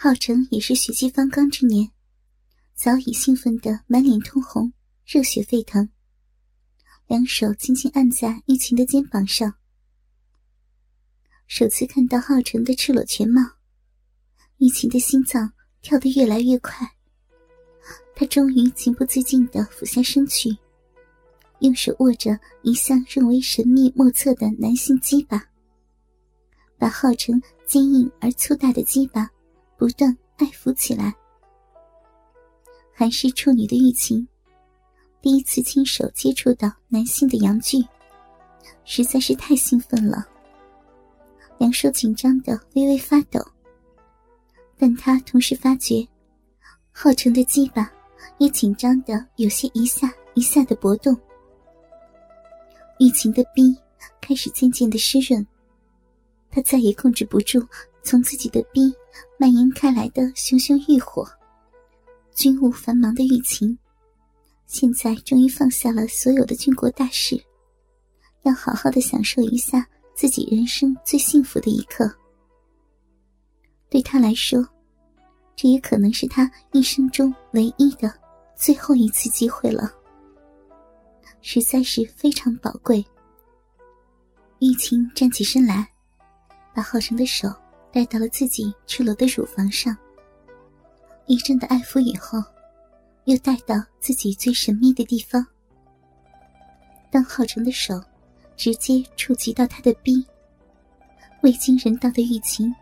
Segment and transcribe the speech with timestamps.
[0.00, 1.90] 浩成也是血气方刚之年，
[2.72, 4.72] 早已兴奋得满脸通红，
[5.04, 5.88] 热血沸腾。
[7.08, 9.52] 两手轻轻按在玉琴的肩膀上，
[11.48, 13.42] 首次看到浩成的赤裸全貌，
[14.58, 16.88] 玉琴的心脏跳得越来越快。
[18.14, 20.56] 他终于情不自禁地俯下身去，
[21.58, 25.44] 用手握着一向认为神秘莫测的男性鸡巴，
[26.78, 29.28] 把浩成坚硬而粗大的鸡巴。
[29.78, 31.14] 不断爱抚起来，
[32.92, 34.26] 还是处女的玉琴，
[35.22, 37.78] 第一次亲手接触到男性的阳具，
[38.84, 40.26] 实在是太兴奋了。
[41.58, 43.40] 两手紧张的微微发抖，
[44.76, 46.04] 但他同时发觉，
[46.90, 47.88] 浩成的鸡巴
[48.38, 51.16] 也紧张的有些一下一下的搏动。
[52.98, 53.76] 玉琴的逼
[54.20, 55.46] 开始渐渐的湿润，
[56.50, 57.64] 他再也控制不住。
[58.04, 58.90] 从自己的逼
[59.40, 61.24] 蔓延开来的熊熊欲火，
[62.34, 63.78] 军务繁忙的玉琴，
[64.66, 67.40] 现在终于放下了所有的军国大事，
[68.42, 72.12] 要好好的享受一下自己人生最幸福的一刻。
[73.88, 74.68] 对他来说，
[75.54, 78.12] 这也可能是他一生中唯一的
[78.56, 79.88] 最后一次机会了，
[81.42, 83.06] 实在是非常宝贵。
[84.58, 85.88] 玉琴站起身来，
[86.74, 87.48] 把浩成的手。
[87.90, 89.96] 带到了自己赤裸的乳房上，
[91.26, 92.42] 一阵的爱抚以后，
[93.24, 95.44] 又带到自己最神秘的地方。
[97.10, 98.00] 当浩成的手
[98.56, 100.24] 直接触及到他的臂，
[101.42, 102.74] 未经人道的玉琴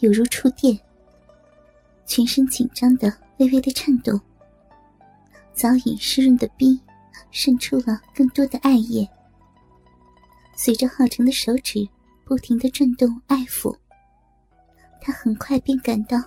[0.00, 0.78] 犹如触电，
[2.06, 4.18] 全身紧张的微微的颤动。
[5.52, 6.80] 早已湿润的冰
[7.30, 9.08] 渗出了更多的爱液，
[10.56, 11.86] 随着浩成的手指
[12.24, 13.76] 不停的转动爱抚。
[15.06, 16.18] 他很快便感到，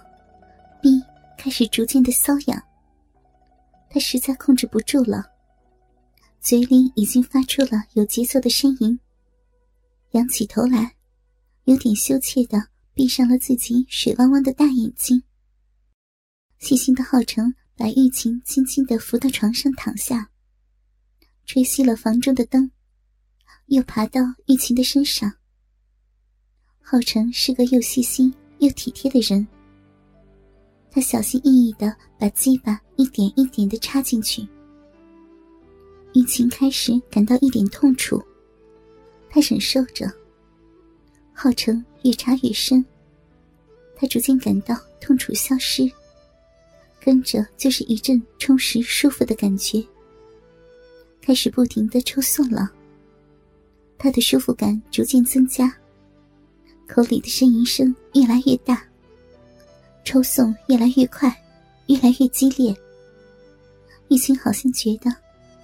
[0.80, 1.02] 逼
[1.36, 2.64] 开始逐渐的瘙痒。
[3.90, 5.26] 他实在控制不住了，
[6.40, 9.00] 嘴里已经发出了有节奏的呻吟。
[10.12, 10.96] 仰起头来，
[11.64, 15.24] 有点羞怯的闭上了自己水汪汪的大眼睛。
[16.60, 20.30] 细心的浩成把玉琴轻轻的扶到床上躺下，
[21.48, 22.70] 吹熄了房中的灯，
[23.66, 25.34] 又爬到玉琴的身上。
[26.80, 28.32] 浩成是个又细心。
[28.60, 29.48] 又体贴的人，
[30.90, 34.48] 他小心翼翼的把鸡巴一点一点的插进去。
[36.14, 38.22] 玉琴开始感到一点痛楚，
[39.30, 40.12] 他忍受着。
[41.34, 42.84] 浩成越插越深，
[43.96, 45.88] 他逐渐感到痛楚消失，
[47.00, 49.86] 跟着就是一阵充实舒服的感觉，
[51.22, 52.72] 开始不停的抽送了。
[54.00, 55.72] 他的舒服感逐渐增加。
[56.88, 58.82] 口里的呻吟声越来越大，
[60.06, 61.30] 抽送越来越快，
[61.88, 62.76] 越来越激烈。
[64.10, 65.14] 玉清好像觉得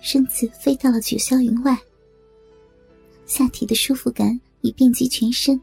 [0.02, 1.80] 身子飞到了九霄云外，
[3.26, 5.60] 下体的舒服感已遍及全身。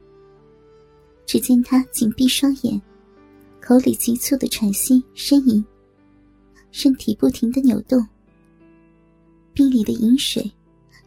[1.27, 2.81] 只见他紧闭双眼，
[3.61, 5.65] 口里急促的喘息呻吟，
[6.73, 8.05] 身体不停的扭动，
[9.53, 10.51] 壁里的饮水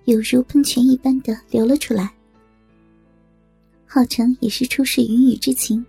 [0.05, 2.13] 有如喷泉一般的流了出来。
[3.93, 5.85] 浩成也是出世云雨之情，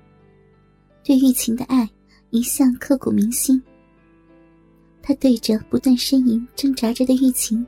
[1.02, 1.88] 对玉琴的爱
[2.28, 3.62] 一向刻骨铭心。
[5.00, 7.66] 他对着不断呻吟、挣扎着的玉琴，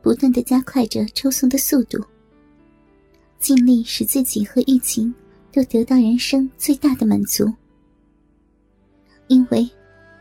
[0.00, 2.02] 不断的加快着抽送的速度，
[3.38, 5.14] 尽力使自己和玉琴
[5.52, 7.52] 都得到人生最大的满足。
[9.26, 9.68] 因为，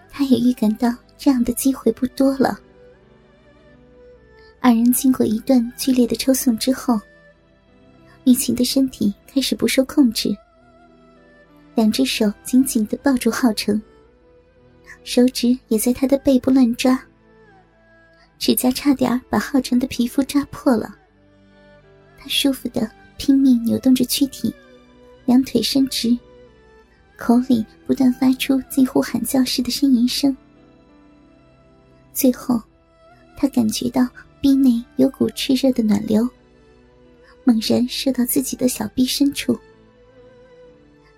[0.10, 2.60] 他也预感到这样的机会不多了。
[4.60, 7.00] 二人经过一段剧烈的抽送之后。
[8.28, 10.36] 玉琴的身体开始不受控制，
[11.76, 13.82] 两只手紧紧的抱住浩成，
[15.06, 17.02] 手指也在他的背部乱抓，
[18.38, 20.94] 指甲差点把浩成的皮肤抓破了。
[22.20, 24.54] 他舒服的拼命扭动着躯体，
[25.26, 26.14] 两腿伸直，
[27.16, 30.36] 口里不断发出近乎喊叫似的呻吟声。
[32.12, 32.62] 最后，
[33.38, 34.06] 他感觉到
[34.42, 36.28] 臂内有股炽热的暖流。
[37.48, 39.58] 猛然射到自己的小臂深处，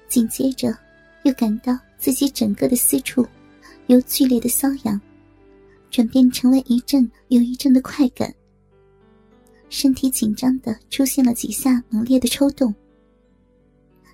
[0.08, 0.78] 紧接着
[1.24, 3.28] 又感到自己整个的私处
[3.88, 5.02] 由剧烈的瘙痒
[5.90, 8.32] 转变成为一阵又一阵的快感，
[9.70, 12.72] 身体紧张的出现了几下猛烈的抽动，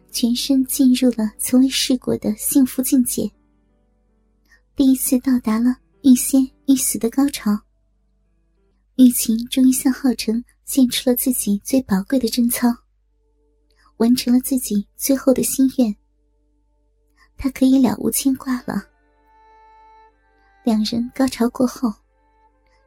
[0.10, 3.30] 全身进入了从未试过的幸福境界，
[4.74, 7.60] 第一次到达了欲仙欲死的高潮。
[8.96, 12.68] 玉琴终于向浩成献出了自己最宝贵的贞操，
[13.98, 15.96] 完成了自己最后的心愿。
[17.38, 18.84] 他可以了无牵挂了。
[20.64, 21.94] 两人高潮过后，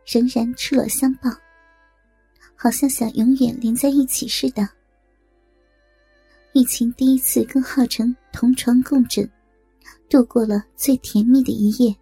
[0.05, 1.31] 仍然赤裸相抱，
[2.57, 4.69] 好像想永远连在一起似的。
[6.55, 9.31] 玉琴第一次跟浩成同床共枕，
[10.09, 11.95] 度过了最甜蜜的一夜。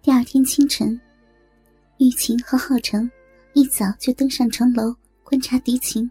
[0.00, 0.98] 第二天清晨，
[1.98, 3.10] 玉琴和浩成
[3.56, 4.94] 一早就登上城楼
[5.24, 6.10] 观察敌情。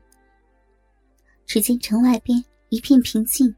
[1.45, 3.53] 只见城外边一片平静，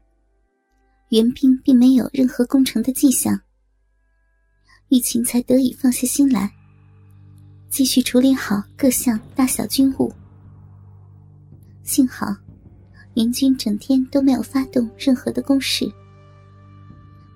[1.08, 3.40] 援兵并没有任何攻城的迹象。
[4.90, 6.52] 玉琴才得以放下心来，
[7.70, 10.12] 继续处理好各项大小军务。
[11.82, 12.36] 幸好，
[13.14, 15.90] 援军整天都没有发动任何的攻势，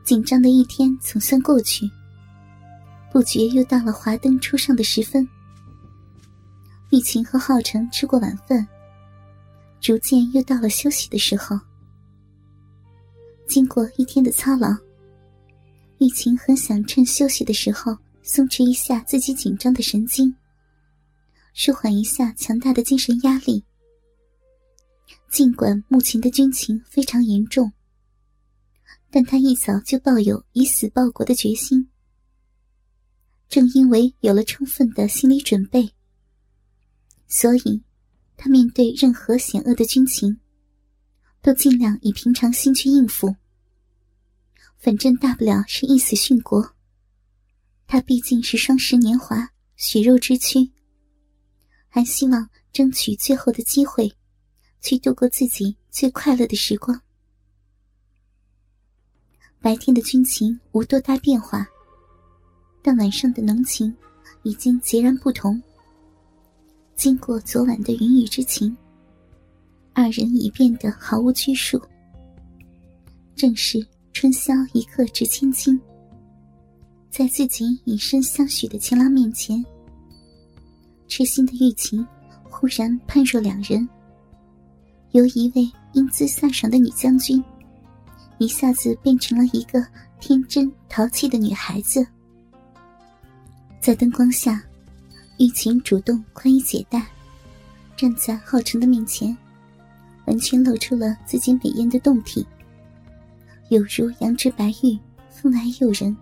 [0.04, 1.90] 紧张的一天总算过去。
[3.10, 5.26] 不觉又到了华灯初上的时分。
[6.92, 8.68] 玉琴和浩成吃过晚饭，
[9.80, 11.58] 逐渐又到了休息的时候。
[13.48, 14.68] 经过一天的操劳，
[16.00, 20.34] 玉琴很想趁休息的时候松弛一下自己紧张的神经，
[21.54, 23.64] 舒缓一下强大的精神压力。
[25.30, 27.72] 尽管目前的军情非常严重，
[29.10, 31.88] 但他一早就抱有以死报国的决心。
[33.48, 35.90] 正因为有了充分的心理准备，
[37.34, 37.82] 所以，
[38.36, 40.38] 他面对任何险恶的军情，
[41.40, 43.34] 都尽量以平常心去应付。
[44.76, 46.74] 反正大不了是一死殉国。
[47.86, 50.70] 他毕竟是双十年华、血肉之躯，
[51.88, 54.12] 还希望争取最后的机会，
[54.82, 57.00] 去度过自己最快乐的时光。
[59.58, 61.66] 白天的军情无多大变化。
[62.82, 63.96] 但晚上的浓情
[64.42, 65.62] 已经截然不同。
[66.94, 68.76] 经过昨晚的云雨之情，
[69.92, 71.80] 二人已变得毫无拘束。
[73.34, 75.80] 正是春宵一刻值千金。
[77.10, 79.62] 在自己以身相许的情郎面前，
[81.08, 82.06] 痴心的玉琴
[82.42, 83.86] 忽然判若两人，
[85.10, 87.42] 由一位英姿飒爽的女将军，
[88.38, 89.84] 一下子变成了一个
[90.20, 92.06] 天真淘气的女孩子。
[93.80, 94.62] 在灯光下，
[95.42, 97.04] 玉琴主动宽衣解带，
[97.96, 99.36] 站在浩辰的面前，
[100.26, 102.46] 完全露出了自己美艳的胴体，
[103.68, 104.96] 有如羊脂白玉，
[105.28, 106.16] 风来诱人。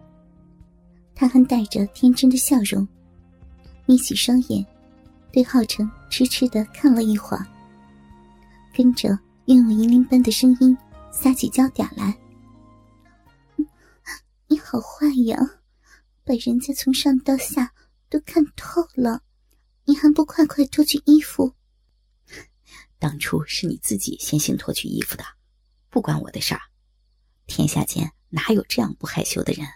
[1.14, 2.88] 她还带着天真的笑容，
[3.84, 4.64] 眯起双眼，
[5.30, 7.46] 对浩辰痴痴的看了一会儿，
[8.74, 9.10] 跟着
[9.44, 10.74] 用银铃般的声音
[11.12, 12.16] 撒起娇嗲来
[14.48, 15.38] ：“你好坏呀！”
[16.24, 17.70] 把人家从上到下
[18.10, 19.22] 都看透了，
[19.84, 21.54] 你还不快快脱去衣服？
[22.98, 25.24] 当初是你自己先行脱去衣服的，
[25.88, 26.60] 不关我的事儿。
[27.46, 29.66] 天下间哪有这样不害羞的人？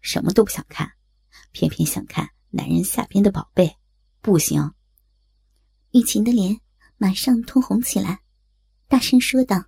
[0.00, 0.92] 什么都不想看，
[1.50, 3.76] 偏偏想看男人下边的宝贝，
[4.22, 4.72] 不行。
[5.90, 6.60] 玉琴的脸
[6.96, 8.20] 马上通红起来，
[8.86, 9.64] 大声说道：“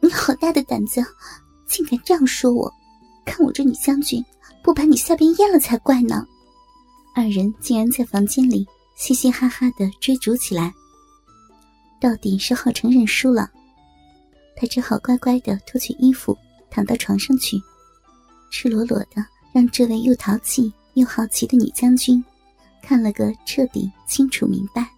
[0.00, 1.04] 你好大的胆子，
[1.66, 2.72] 竟敢这样说我！
[3.26, 4.24] 看我这女将军！”
[4.64, 6.26] 不把你下边淹了才怪呢！
[7.14, 8.66] 二人竟然在房间里
[8.96, 10.72] 嘻嘻哈哈的追逐起来。
[12.00, 13.50] 到底是浩成认输了，
[14.56, 16.34] 他只好乖乖的脱去衣服，
[16.70, 17.60] 躺到床上去，
[18.50, 22.24] 赤裸裸的让这位又淘气又好奇的女将军
[22.80, 24.88] 看了个彻底清楚明白。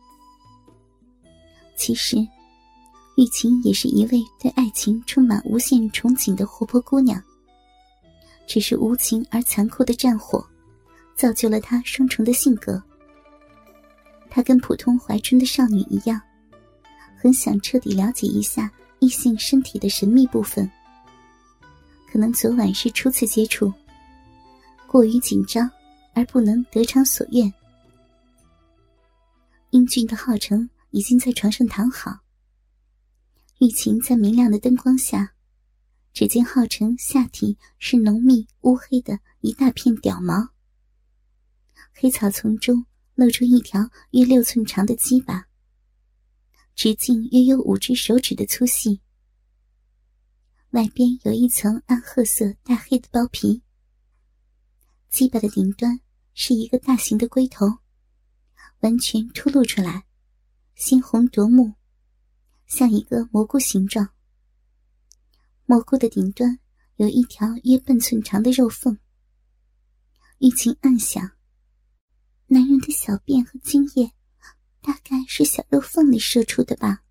[1.76, 2.16] 其实，
[3.16, 7.20] 玉琴也是一位对爱情充满无限憧憬的活泼姑娘。
[8.46, 10.46] 只是无情而残酷的战火，
[11.14, 12.82] 造就了她双重的性格。
[14.30, 16.20] 她跟普通怀春的少女一样，
[17.16, 20.70] 很想彻底了解一下异性身体的神秘部分。
[22.10, 23.72] 可能昨晚是初次接触，
[24.86, 25.70] 过于紧张
[26.14, 27.52] 而不能得偿所愿。
[29.70, 32.16] 英俊的浩成已经在床上躺好，
[33.58, 35.32] 玉琴在明亮的灯光下。
[36.16, 40.48] 只见浩辰下体是浓密乌黑的一大片屌毛，
[41.92, 45.46] 黑草丛中露出一条约六寸长的鸡巴，
[46.74, 49.02] 直径约有五只手指的粗细，
[50.70, 53.60] 外边有一层暗褐色带黑的包皮。
[55.10, 56.00] 鸡巴的顶端
[56.32, 57.66] 是一个大型的龟头，
[58.80, 60.06] 完全凸露出来，
[60.74, 61.74] 鲜红夺目，
[62.66, 64.15] 像一个蘑菇形状。
[65.66, 66.60] 蘑菇的顶端
[66.94, 68.96] 有一条约半寸长的肉缝。
[70.38, 71.32] 玉琴暗想：
[72.46, 74.12] 男人的小便和精液，
[74.80, 77.02] 大概是小肉缝里射出的吧。